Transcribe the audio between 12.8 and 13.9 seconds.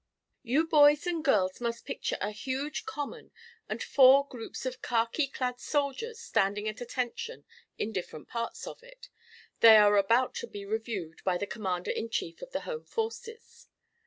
Forces.